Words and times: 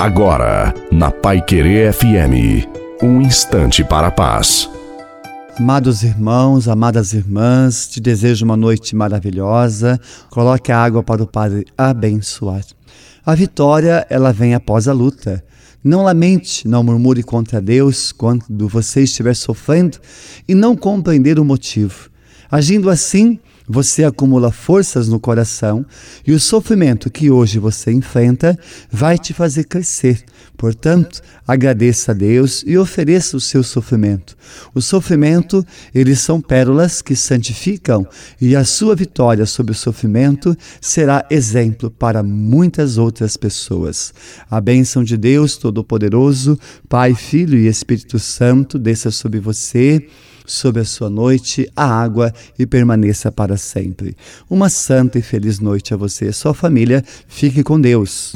Agora, 0.00 0.72
na 0.90 1.10
Pai 1.10 1.42
Querer 1.42 1.92
FM, 1.92 2.66
um 3.02 3.20
instante 3.20 3.84
para 3.84 4.06
a 4.06 4.10
paz. 4.10 4.66
Amados 5.58 6.02
irmãos, 6.02 6.68
amadas 6.68 7.12
irmãs, 7.12 7.86
te 7.86 8.00
desejo 8.00 8.46
uma 8.46 8.56
noite 8.56 8.96
maravilhosa. 8.96 10.00
Coloque 10.30 10.72
a 10.72 10.78
água 10.78 11.02
para 11.02 11.22
o 11.22 11.26
Padre 11.26 11.66
abençoar. 11.76 12.64
A 13.26 13.34
vitória, 13.34 14.06
ela 14.08 14.32
vem 14.32 14.54
após 14.54 14.88
a 14.88 14.94
luta. 14.94 15.44
Não 15.84 16.02
lamente, 16.04 16.66
não 16.66 16.82
murmure 16.82 17.22
contra 17.22 17.60
Deus 17.60 18.10
quando 18.10 18.66
você 18.68 19.02
estiver 19.02 19.36
sofrendo 19.36 19.98
e 20.48 20.54
não 20.54 20.74
compreender 20.74 21.38
o 21.38 21.44
motivo. 21.44 22.08
Agindo 22.50 22.88
assim, 22.88 23.38
você 23.72 24.02
acumula 24.02 24.50
forças 24.50 25.06
no 25.06 25.20
coração 25.20 25.86
e 26.26 26.32
o 26.32 26.40
sofrimento 26.40 27.08
que 27.08 27.30
hoje 27.30 27.60
você 27.60 27.92
enfrenta 27.92 28.58
vai 28.90 29.16
te 29.16 29.32
fazer 29.32 29.62
crescer. 29.62 30.24
Portanto, 30.56 31.22
agradeça 31.46 32.10
a 32.10 32.14
Deus 32.14 32.64
e 32.66 32.76
ofereça 32.76 33.36
o 33.36 33.40
seu 33.40 33.62
sofrimento. 33.62 34.36
O 34.74 34.80
sofrimento, 34.82 35.64
eles 35.94 36.18
são 36.18 36.40
pérolas 36.40 37.00
que 37.00 37.14
santificam 37.14 38.04
e 38.40 38.56
a 38.56 38.64
sua 38.64 38.96
vitória 38.96 39.46
sobre 39.46 39.70
o 39.70 39.76
sofrimento 39.76 40.56
será 40.80 41.24
exemplo 41.30 41.92
para 41.92 42.24
muitas 42.24 42.98
outras 42.98 43.36
pessoas. 43.36 44.12
A 44.50 44.60
bênção 44.60 45.04
de 45.04 45.16
Deus 45.16 45.56
Todo-Poderoso, 45.56 46.58
Pai, 46.88 47.14
Filho 47.14 47.56
e 47.56 47.68
Espírito 47.68 48.18
Santo 48.18 48.80
desça 48.80 49.12
sobre 49.12 49.38
você 49.38 50.04
sobre 50.50 50.82
a 50.82 50.84
sua 50.84 51.08
noite 51.08 51.70
a 51.74 51.84
água 51.84 52.32
e 52.58 52.66
permaneça 52.66 53.30
para 53.30 53.56
sempre. 53.56 54.16
Uma 54.48 54.68
santa 54.68 55.18
e 55.18 55.22
feliz 55.22 55.58
noite 55.58 55.94
a 55.94 55.96
você 55.96 56.26
e 56.26 56.28
a 56.28 56.32
sua 56.32 56.54
família. 56.54 57.04
Fique 57.28 57.62
com 57.62 57.80
Deus. 57.80 58.28